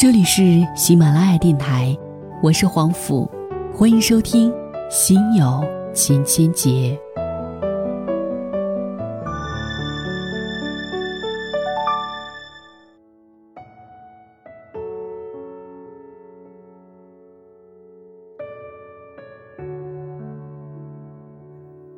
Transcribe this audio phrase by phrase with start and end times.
[0.00, 1.94] 这里是喜马拉雅电台，
[2.42, 3.30] 我是黄甫，
[3.70, 4.50] 欢迎收听
[4.90, 5.62] 《心有
[5.92, 6.70] 千千结》。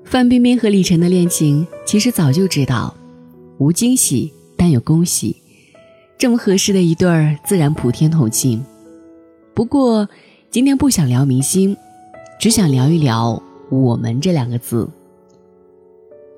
[0.03, 2.93] 范冰冰和李晨的恋情，其实早就知道，
[3.59, 5.42] 无惊喜，但有恭喜。
[6.22, 8.64] 这么合适的一对儿，自然普天同庆。
[9.54, 10.08] 不过，
[10.53, 11.76] 今天不想聊明星，
[12.39, 14.89] 只想聊一聊“我们”这两个字。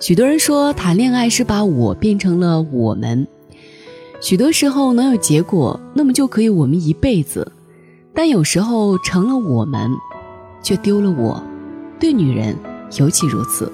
[0.01, 3.27] 许多人说，谈恋爱是把我变成了我们。
[4.23, 7.47] 许多时候能有结果，那么就可以我们一辈子；
[8.15, 9.91] 但有时候成了我们，
[10.63, 11.45] 却丢了我。
[12.01, 12.57] 对女人。
[12.99, 13.71] 尤其如此。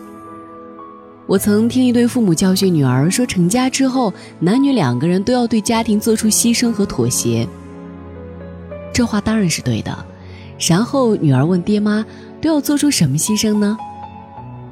[1.30, 7.46] 我曾听一对父母教训女儿说：“成家之后，男女两个人都要对家庭做出牺牲和妥协。”
[8.92, 9.96] 这话当然是对的。
[10.58, 12.04] 然后女儿问爹妈
[12.42, 13.78] ：“都要做出什么牺牲呢？”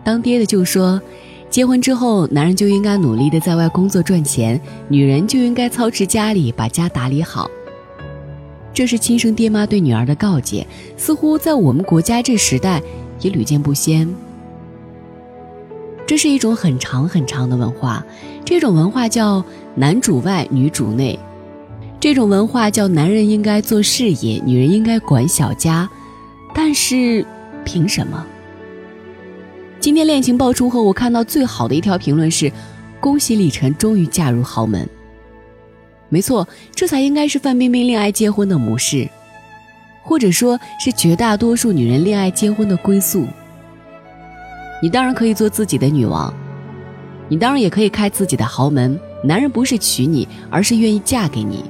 [0.02, 1.00] 当爹的就说
[1.48, 7.48] ：“结婚之后，男人就应该努力的在外工作赚钱，女人就应该操持家里，把家打理好。”
[8.74, 12.82] 这是亲生爹妈对女儿的告诫，似乎在我们国家这时代
[13.20, 14.12] 也屡见不鲜。
[16.08, 18.02] 这是一种很长很长的文化，
[18.42, 21.18] 这种文化叫男主外女主内，
[22.00, 25.86] 这种文化叫男人应该做事业，女人应该管小家。
[26.54, 27.22] 但是，
[27.62, 28.24] 凭什么？
[29.78, 32.50] 今天恋情爆出后，我看到最好的一条评论是：
[33.00, 34.88] 恭喜李晨终于嫁入豪门。
[36.08, 39.06] 没错，这才应该是范冰冰恋爱结婚的模式，
[40.02, 43.26] 或者说是绝大多数女人恋爱结婚的归宿。
[44.80, 46.32] 你当然可以做自己的女王，
[47.28, 48.98] 你当然也可以开自己的豪门。
[49.24, 51.64] 男人不是娶你，而是愿意嫁给你。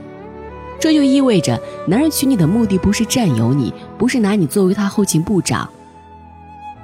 [0.79, 5.69] 这就意味着，男人娶你的目的不是占有你，不是拿你作为他后勤部长，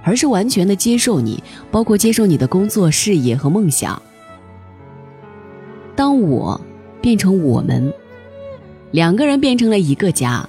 [0.03, 4.01] 而是完全的接受你，包括接受你的工作、事业和梦想。
[5.95, 6.59] 当我
[7.03, 7.93] 变成我们，
[8.91, 10.49] 两个人变成了一个家，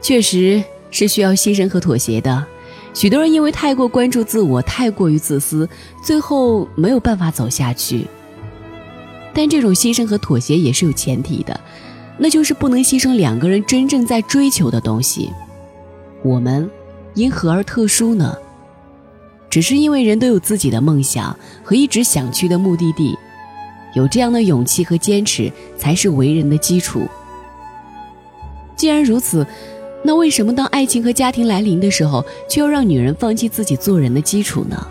[0.00, 0.62] 确实
[0.92, 2.46] 是需要牺牲和妥协的。
[2.94, 5.68] 许多人因为太过关注自我，太过于自私，
[6.00, 8.06] 最后没有办法走下去。
[9.34, 11.60] 但这种牺牲和妥协也是有前提的，
[12.16, 15.28] 那就是不能牺牲两个人真正在追求的东西。
[16.22, 16.70] 我们
[17.14, 18.38] 因何而特殊呢？
[19.50, 23.18] 只是因为人都有自己的梦想和一直想去的目的地，
[23.94, 27.08] 有这样的勇气和坚持，才是为人的基础。
[28.76, 29.44] 既然如此。
[30.06, 34.86] 那为什么当爱情和家庭来临的时候，却要让女人放弃自己做人的基础呢？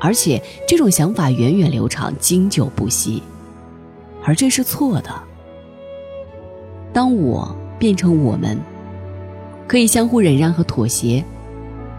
[0.00, 3.22] 而且这种想法源远流长、经久不息，
[4.24, 5.14] 而这是错的。
[6.92, 8.58] 当我变成我们，
[9.68, 11.24] 可以相互忍让和妥协，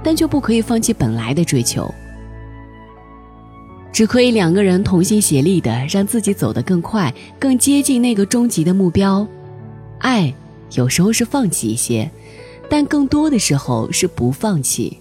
[0.03, 1.89] 但却不可以放弃本来的追求。
[3.93, 9.25] 只可以两个人同心协力的，让自己走得更快，更接近那个终极的目标。
[9.99, 10.33] 爱
[10.73, 12.11] 有时候是放弃一些。
[12.71, 14.97] 但更多的时候是不放弃。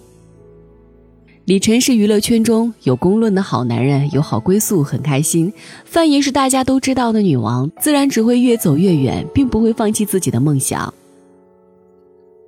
[1.44, 5.52] 李晨是娱乐圈中有公论的好男人，有好归宿，很开心。
[5.84, 10.92] 范爷是大家都知道的女王，自然只会越走越远，并不会放弃自己的梦想。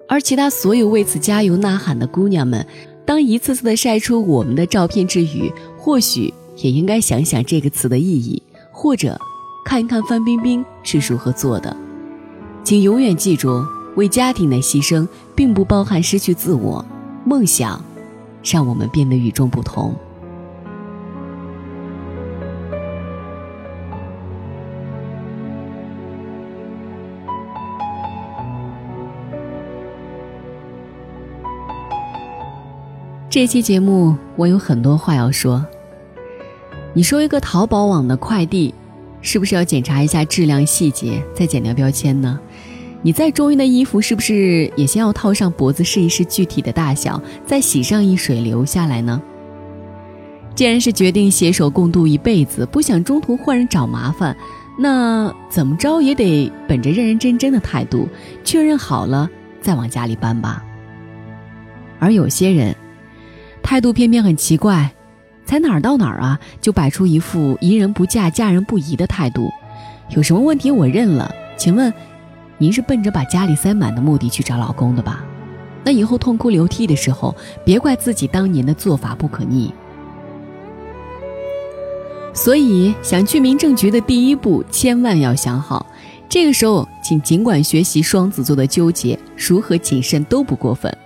[0.08, 2.66] 而其他所有为此加油呐喊的姑娘们，
[3.06, 9.16] 当一次次的晒出我们的照片之余，或许也应该想想这个词的意义，或者
[9.64, 11.76] 看一看范冰冰是如何做的。
[12.64, 13.64] 请永远记住。
[13.96, 16.84] 为家庭的牺牲，并不包含失去自我。
[17.24, 17.82] 梦想，
[18.44, 19.94] 让我们变得与众不同。
[33.30, 35.64] 这期节目我有很多话要说。
[36.92, 38.74] 你说一个淘宝网的快递，
[39.22, 42.38] 是不是要检查一下质量细节，再剪掉标签呢？
[43.04, 49.20] 你再中意的衣服，是不是也先要套上脖子试一试具体的大小，再洗上一水流下来呢？
[50.54, 54.36] 既然是决定携手共度一辈子，不想中途换人找麻烦，
[54.78, 58.08] 那怎么着也得本着认认真真的态度，
[58.44, 59.28] 确认好了
[59.60, 60.62] 再往家里搬吧。
[61.98, 62.76] 而有些人，
[63.62, 64.92] 态度偏偏很奇怪，
[65.44, 69.50] 才哪儿到哪儿啊，就摆出一副宜人不嫁嫁人不疑的态度，
[70.10, 71.92] 有什么问题我认了，请问？
[72.62, 75.24] 您是奔着把家里塞满的目的去找老公的吧？
[75.82, 79.74] 那以后痛哭流涕的时候，别怪自己当年的做法不可逆。
[82.32, 85.84] 所以，想去民政局的第一步，千万要想好，
[86.28, 90.96] 这个时候，请尽管学习双子座的纠结，如何谨慎都不过分。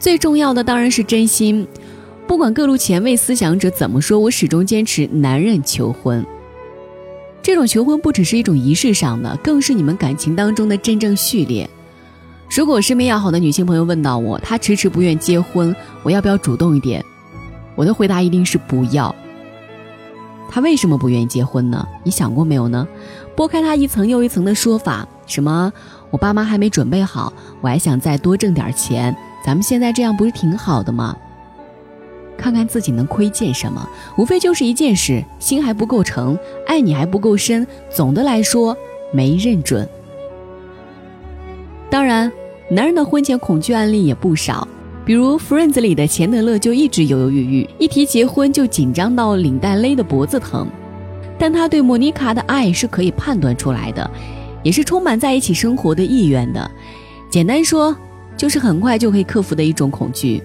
[0.00, 1.64] 最重要的当然是真心。
[2.26, 6.26] 不管各路前卫思想者怎么说，我始终坚持男人求婚。
[7.42, 11.68] 这种求婚不只是一种仪式上的，更是你们感情当中的真正序列。
[12.50, 17.04] 如果身边要好的女性朋友问到我，她迟迟不愿结婚，我要不要主动一点？
[17.74, 19.14] 我的回答一定是不要。
[20.50, 21.86] 她为什么不愿意结婚呢？
[22.02, 22.86] 你想过没有呢？
[23.36, 25.72] 拨开她一层又一层的说法，什么
[26.10, 29.14] 我爸妈还没准备好，我还想再多挣点钱，
[29.44, 31.16] 咱们现在这样不是挺好的吗？
[32.38, 33.86] 看看自己能窥见什么，
[34.16, 37.66] 无非就是一件事：心还不够诚，爱你还不够深。
[37.90, 38.74] 总的来说，
[39.12, 39.86] 没认准。
[41.90, 42.30] 当然，
[42.70, 44.66] 男人的婚前恐惧案例也不少，
[45.04, 50.68] 比如《Friends》里的钱德勒就一直犹犹豫豫，一提结婚就紧张到领带勒得脖子疼。
[51.38, 54.10] 但他对莫妮卡的爱是可以判断出来的，
[54.62, 56.70] 也是充满在一起生活的意愿的。
[57.30, 57.96] 简单说，
[58.36, 60.42] 就是很快就可以克服的一种恐惧。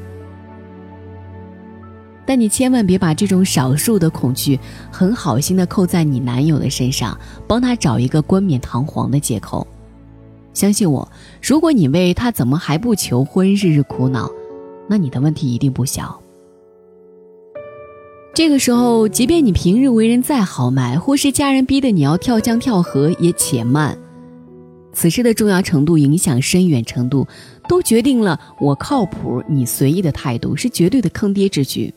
[2.25, 4.59] 但你千万别把这种少数的恐惧
[4.91, 7.17] 很好心的扣在你男友的身上，
[7.47, 9.65] 帮他找一个冠冕堂皇的借口。
[10.53, 11.11] 相信我，
[11.41, 14.29] 如果你为他怎么还不求婚日日苦恼，
[14.87, 16.19] 那你的问题一定不小。
[18.35, 23.97] 这个时候，即便你平日为人再豪迈，或是家人逼得你要跳江跳河，也且慢。
[24.91, 27.27] 此事的重要程度、影响深远程度，
[27.67, 31.91] 都决定了我靠谱，你随意的态度是绝对的坑爹之举。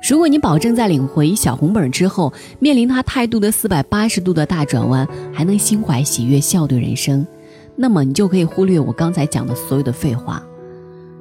[0.00, 7.26] 如果你保证在领回小红本之后，面临他态度的四百八十度的大转弯，还能心怀喜悦笑对人生，
[7.74, 10.42] 那么你就可以忽略我刚才讲的所有的废话。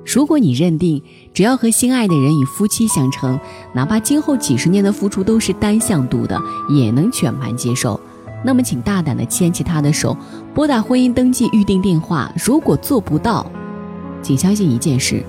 [0.05, 1.01] 如果你认定
[1.33, 3.37] 只要和心爱的人以夫妻相称，
[3.73, 6.39] 哪怕今后几十年的付出都是单向度的，
[6.69, 7.99] 也能全盘接受，
[8.45, 10.15] 那么请大胆的牵起他的手，
[10.53, 12.31] 拨打婚姻登记预定电话。
[12.41, 13.51] 如果做不到，
[14.21, 15.23] 请相信一件事。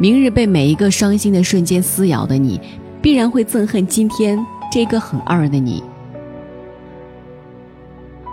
[0.00, 2.58] 明日被每一个伤心的瞬间撕咬的你，
[3.02, 4.42] 必然会憎恨今天
[4.72, 5.84] 这个很二的你。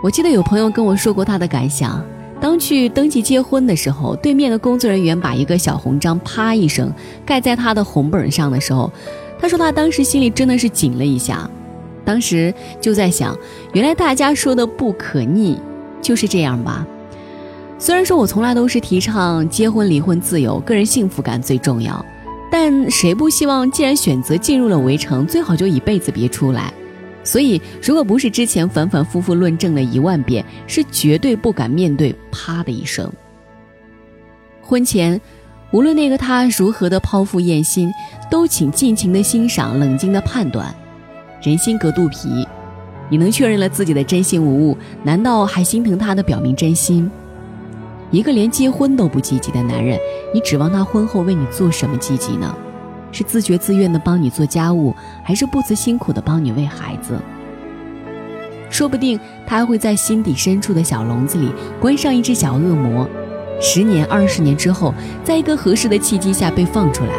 [0.02, 2.02] 我记得有朋友跟我说过他的感想：
[2.40, 6.90] 当去登记结婚的时候，对面的工作人员把一个小红章啪一声
[7.26, 8.90] 盖在他的红本上的时候，
[9.38, 11.50] 他说他当时心里真的是紧了一下。
[12.02, 13.36] 当时就在想，
[13.74, 15.58] 原来大家说的不可逆
[16.00, 16.86] 就是这样吧。
[17.80, 22.04] 虽然说我从来都是提倡结婚离婚自由，个人幸福感最重要，
[22.50, 26.72] 但谁不希望既然选择进入了围城，最好就一辈子别出来？
[27.22, 33.08] 所以，如果不是之前反反复复论证了一万遍，是绝对不敢面对啪的一声。
[34.60, 35.20] 婚前，
[35.70, 37.92] 无论那个他如何的剖腹验心，
[38.28, 40.74] 都请尽情的欣赏，冷静的判断。
[41.40, 42.44] 人心隔肚皮，
[43.08, 47.08] 你能确认了自己的真心无误，难道还心疼他的表明真心？
[48.10, 49.98] 一个连结婚都不积极的男人，
[50.32, 52.54] 你指望他婚后为你做什么积极呢？
[53.12, 57.18] 是自觉自愿的帮你做家务，还是不辞辛苦的帮你喂孩子？
[58.70, 61.50] 说不定他还会在心底深处的小笼子里
[61.80, 63.08] 关上一只小恶魔，
[63.60, 64.92] 十年、二十年之后，
[65.24, 67.12] 在一个合适的契机下被放出来。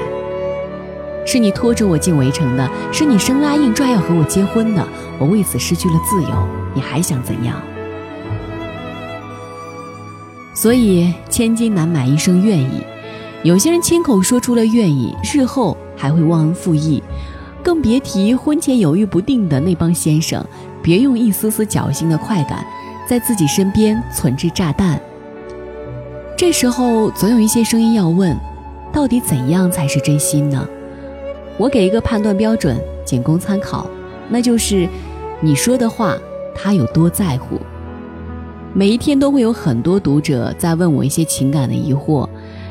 [1.25, 4.87] 是你拖着我进围城的，是你生拉硬拽要和我结婚的，
[5.19, 7.55] 我为此失去了自由，你还想怎样？
[10.61, 12.83] 所以，千金难买一生愿意。
[13.43, 17.01] 有些人亲口说出了愿意，日后还会忘恩负义，
[17.63, 20.45] 更别提婚前犹豫不定的那帮先生。
[20.83, 22.65] 别用一丝丝侥幸的快感，
[23.07, 25.01] 在自己身边存置炸弹。
[26.35, 28.37] 这时候，总有一些声音要问：
[28.91, 30.67] 到底怎样才是真心呢？
[31.57, 33.89] 我给一个判断标准，仅供参考，
[34.27, 34.89] 那就是
[35.39, 36.17] 你说的话，
[36.53, 37.57] 他有多在乎。
[38.73, 42.29] 每一天都会有很多读者在问我一些情感的疑惑，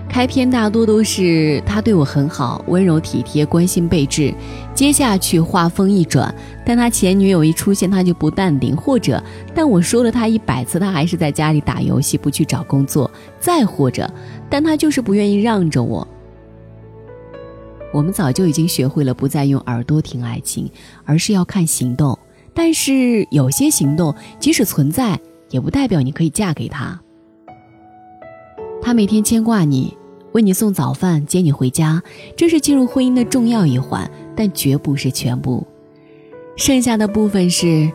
[0.08, 4.32] 开篇大多都是他对我很好，温柔体贴，关心备至。
[4.74, 6.32] 接下去话锋一转，
[6.64, 13.10] 但他前女友一出现，他就不淡定，或者但我说了他一百次，他还是在家里打游戏，不去找工作。
[13.40, 14.08] 再或者，
[14.48, 16.06] 但他就是不愿意让着我。
[17.92, 20.70] 我们早就已经学会了不再用耳朵听爱情，
[21.04, 22.16] 而是要看行动。
[22.54, 25.18] 但是有些行动，即使存在。
[25.50, 27.00] 也不代表你可以嫁给他。
[28.80, 29.96] 他每天牵挂你，
[30.32, 32.02] 为你送早饭，接你回家，
[32.36, 35.66] 这是进入婚姻的重要一环，但绝不是全部。
[36.56, 37.90] 剩下的部分是，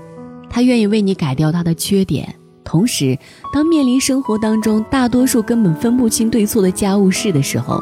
[0.50, 3.18] 他愿意为你改掉他的缺点，同时，
[3.52, 7.82] 当面临生活当中大多数根本分不清对错的家务事的时候，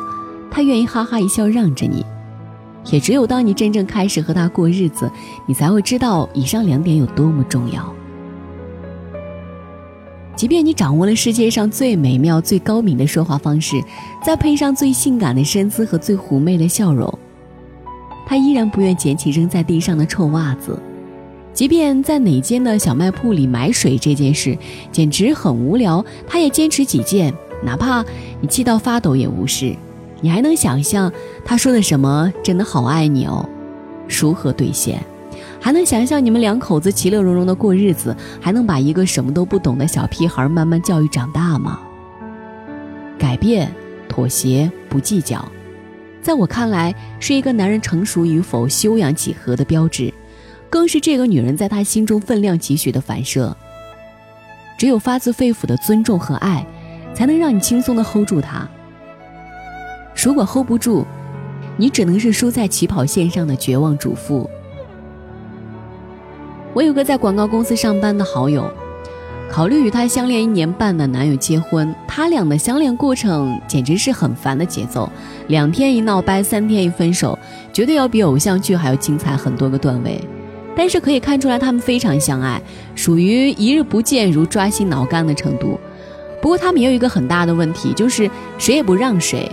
[0.49, 2.05] 他愿意哈哈一笑让着你。
[2.91, 5.11] 也只有当你真正开始和他过日子，
[5.45, 7.93] 你才会知道以上两点有多么重要。
[10.41, 13.79] 即便你掌握了世界上最美妙、最高明的说话方式，
[14.25, 17.19] 再配上最性感的身姿和最妩媚的笑容，
[18.25, 20.81] 他依然不愿捡起扔在地上的臭袜子。
[21.53, 24.57] 即便在哪间的小卖铺里买水这件事
[24.91, 27.31] 简直很无聊，他也坚持己见，
[27.63, 28.03] 哪怕
[28.39, 29.75] 你气到发抖也无视。
[30.21, 31.13] 你还能想象
[31.45, 32.33] 他说的什么？
[32.43, 33.47] 真的好爱你哦，
[34.07, 35.03] 如何兑现？
[35.63, 38.17] 还能想象你们两口子其乐融融的过日子？
[38.41, 41.79] 还能把一个什么都不懂的小屁孩慢慢教育长大吗？
[43.19, 43.71] 改变、
[44.09, 45.47] 妥协、不计较，
[46.19, 50.11] 在我看来是一个男人成熟与否、修养几何的标志，
[50.67, 53.55] 更是这个女人在他心中分量几许的反射。
[54.79, 56.65] 只有发自肺腑的尊重和爱，
[57.13, 58.67] 才能让你轻松的 hold 住他。
[60.15, 61.05] 如果 hold 不住，
[61.77, 64.49] 你只能是输在起跑线上的绝望主妇。
[66.73, 68.63] 我有个在广告公司上班的好友，
[69.49, 75.11] 考虑与他相恋一年半的男友结婚，他俩的相恋过程简直是很烦的节奏，
[75.47, 77.37] 两天一闹掰，三天一分手，
[77.73, 80.21] 绝对要比偶像剧还要精彩很多个段位。
[80.73, 82.61] 但是可以看出来，他们非常相爱，
[82.95, 85.77] 属于一日不见如抓心挠肝的程度。
[86.41, 89.51] 不过他们也有一个很大的问题，就是谁也不让谁。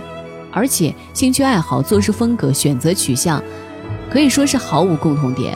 [0.51, 3.43] 而且兴趣爱好、做事风格、选择取向，
[4.09, 5.53] 可以说是毫无共同点。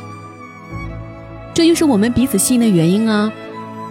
[1.54, 3.32] 这就是我们彼此吸引的原因啊！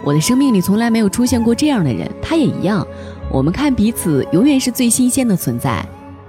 [0.03, 2.85] 我的生命里从来没有出现过这样的人，他也一样。
[3.31, 5.83] 我们看彼此，永远是最新鲜的存在。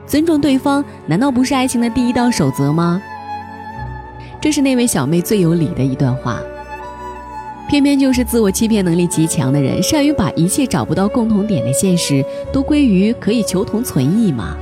[0.07, 3.03] 尊重对方，难道不是爱情的第一道守则吗？
[4.41, 6.41] 这是那位小妹最有理的一段话。
[7.67, 14.57] 偏偏就是自我欺骗能力极强的人，善于把一切找不到共同点的现实，都归于可以求同存异嘛。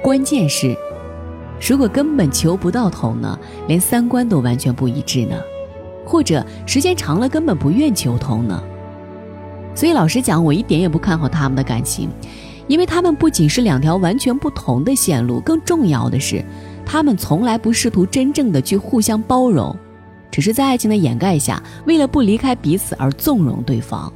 [0.00, 0.76] 关键是，
[1.60, 3.38] 如果根本求不到同呢，
[3.68, 5.36] 连三观都完全不一致呢，
[6.04, 8.60] 或者时间长了根本不愿求同呢。
[9.72, 12.10] 所以老实讲，我一点也不看好他们的感情，
[12.66, 16.44] 因为他们不仅是两条完全不同的线路，更重要的是，
[16.84, 19.74] 他们从来不试图真正的去互相包容，
[20.28, 24.12] 只是在爱情的掩盖下，为了不离开彼此而纵容对方。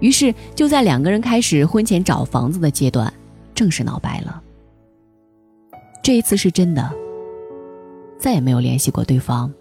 [0.00, 3.10] 于是就在两个人开始婚前找房子的阶段，
[3.54, 4.42] 正式闹掰了。
[6.02, 6.92] 这一次是真的，
[8.18, 9.52] 再也没有联系过对方。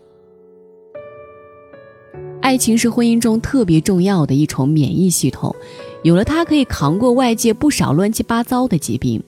[2.41, 5.55] 爱情是婚姻中特别重要的一重免疫系统，
[6.01, 9.21] 有了它可以扛过外界不少乱七八糟的疾病。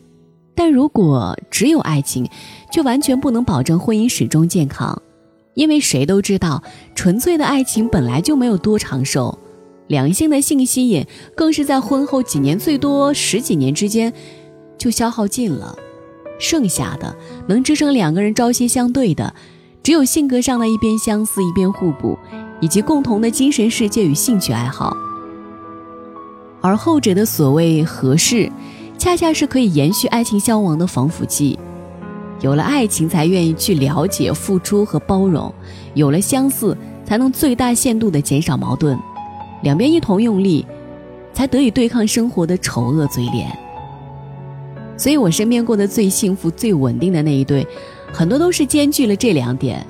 [0.55, 2.27] 但如果只有爱情，
[2.71, 4.99] 却完全不能保证婚姻始终健康，
[5.53, 6.63] 因为谁都知道，
[6.95, 9.37] 纯粹的爱情本来就没有多长寿，
[9.85, 11.05] 两性的性吸引
[11.35, 14.11] 更是在婚后几年，最多十几年之间
[14.79, 15.75] 就消耗尽了。
[16.43, 17.15] 剩下的
[17.47, 19.33] 能支撑两个人朝夕相对的，
[19.81, 22.19] 只有性格上的一边相似一边互补，
[22.59, 24.95] 以及共同的精神世界与兴趣爱好。
[26.61, 28.51] 而后者的所谓合适，
[28.97, 31.57] 恰恰是可以延续爱情消亡的防腐剂。
[32.41, 35.49] 有了爱情，才愿意去了解、付出和包容；
[35.93, 38.99] 有了相似，才能最大限度地减少矛盾。
[39.61, 40.65] 两边一同用力，
[41.33, 43.57] 才得以对抗生活的丑恶嘴脸。
[44.95, 47.65] 所以我身边过得最幸福、最稳定的那一对，
[48.11, 49.85] 很多都是兼具了这两点。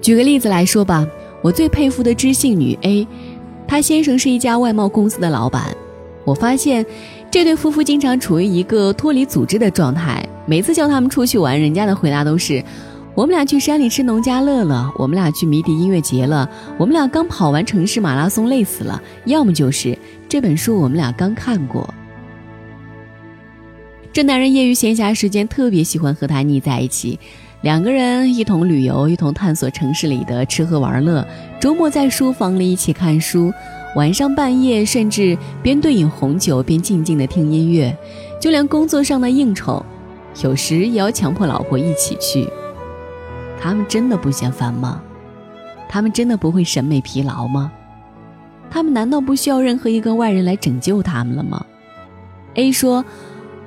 [0.00, 1.06] 举个例子来说吧，
[1.42, 3.06] 我最佩服的知性女 A，
[3.66, 5.76] 她先生是一家外贸公司的老板。
[6.24, 6.84] 我发现
[7.30, 10.24] 这对夫妇经常处于一个脱离组织的状态。
[10.46, 12.62] 每次叫他们出去玩，人家的回答都是
[13.14, 21.92] ：“我们俩去山里吃农家乐了，我们俩去迷笛音乐节了，我们俩刚跑完城市马拉松累死了。”要么就是这本书我们俩刚看过。
[24.12, 27.18] 这男人业余闲暇时间特别喜欢和她腻在一起，
[27.60, 31.24] 两个人一同旅游，一同探索城市里的吃喝玩乐。
[31.60, 33.52] 周末在书房里一起看书，
[33.94, 37.96] 晚上半夜甚至边对饮红酒边静静的听音乐。
[38.40, 39.84] 就连工作上的应酬，
[40.42, 42.48] 有时也要强迫老婆一起去。
[43.60, 45.02] 他们真的不嫌烦吗？
[45.88, 47.70] 他们真的不会审美疲劳吗？
[48.70, 51.64] 他们难道不需要任何一个外人来拯救他们了吗
[52.54, 53.04] ？A 说。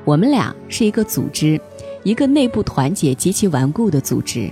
[0.03, 1.59] 我们俩是一个组织，
[2.03, 4.51] 一个内部团结极其顽固的组织。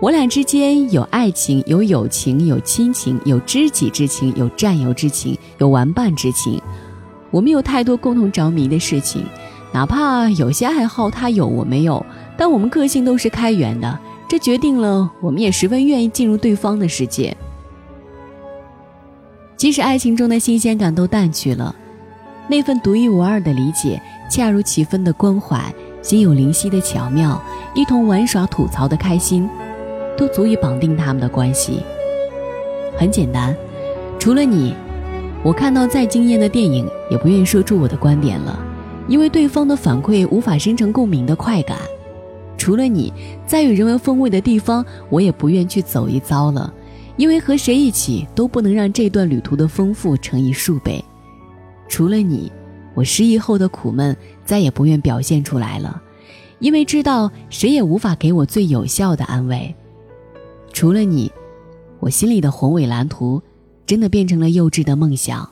[0.00, 6.60] 我俩之间有爱情，有友情，有亲情，有知己之情，有战友之情，有玩伴之情。
[7.30, 9.26] 我们有太多共同着迷的事情，
[9.72, 12.04] 哪怕有些爱好他有我没有，
[12.36, 17.36] 但我们个性都是开源的，这决定了我们也十分愿意进入对方的世界。
[19.56, 21.74] 即使爱情中的新鲜感都淡去了。
[22.48, 27.40] 那份独一无二的理解，恰如其分的关怀，心有灵犀的巧妙，
[27.74, 29.48] 一同玩耍吐槽的开心，
[30.16, 31.80] 都足以绑定他们的关系。
[32.96, 33.56] 很简单，
[34.18, 34.74] 除了你，
[35.42, 38.58] 我看到再惊艳的电影，也不愿意说出我的观点了，
[39.06, 41.78] 因为对方的反馈无法生成共鸣的快感。
[42.56, 43.12] 除了你，
[43.46, 46.72] 再有人文风味的地方，我也不愿去走一遭了，
[47.16, 51.02] 因为和谁一起都不能让这段旅途的丰富乘以数倍。
[51.88, 52.52] 除了你，
[52.98, 56.02] 我失忆后的苦闷再也不愿表现出来了，
[56.58, 59.72] 因为知道谁也无法给我最有效的安慰。
[60.72, 61.30] 除了你，
[62.00, 63.40] 我心里的宏伟蓝图，
[63.86, 65.48] 真的变成了幼稚的梦想，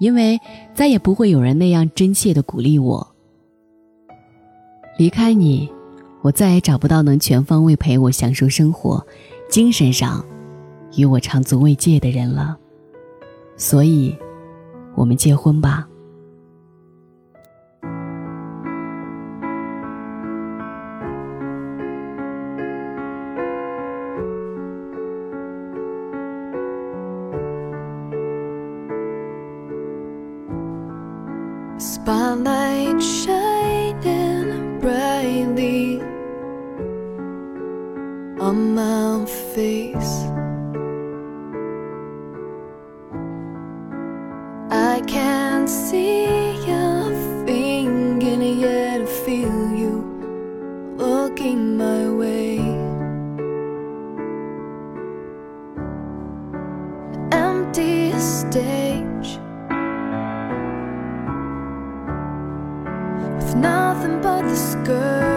[0.00, 0.40] 因为
[0.74, 3.06] 再也不会有人那样真切的鼓励我。
[4.98, 5.70] 离开你，
[6.22, 9.06] 我再也找不到能全方位陪我享受生活、
[9.48, 10.24] 精神上
[10.96, 12.58] 与我长足慰藉的人了。
[13.56, 14.12] 所以，
[14.96, 15.88] 我们结婚吧。
[32.08, 36.00] Spotlight shining brightly
[38.40, 40.27] on my face.
[63.38, 65.27] With nothing but this girl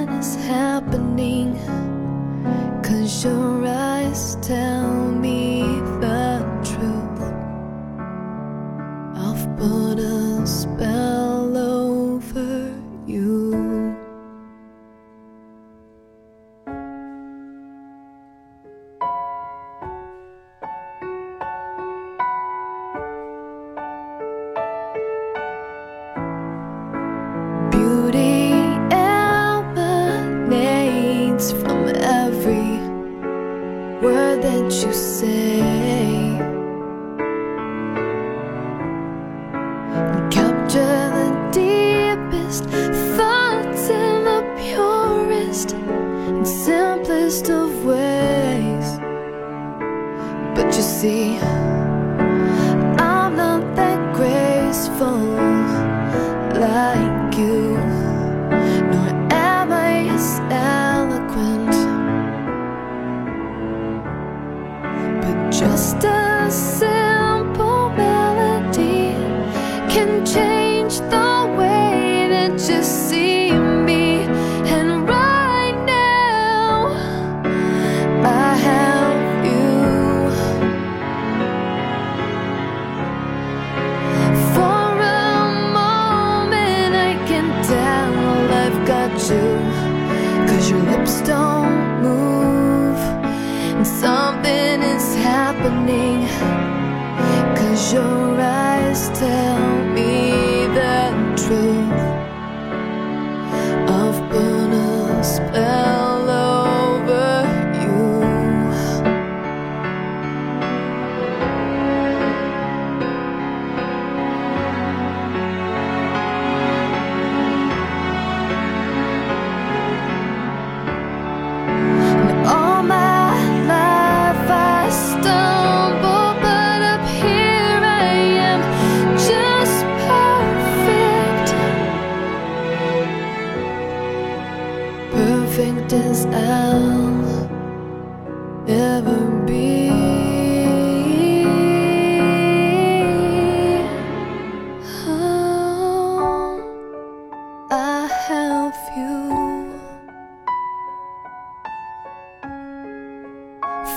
[0.00, 1.54] something is happening,
[2.82, 4.99] cause your eyes tell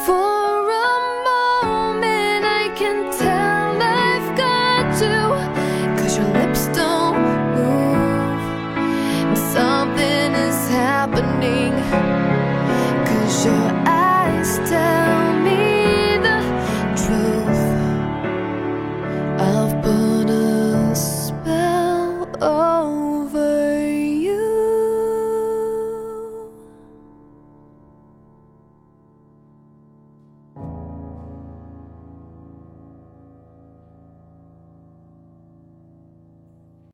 [0.06, 0.33] For.